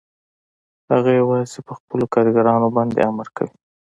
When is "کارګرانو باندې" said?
2.13-2.99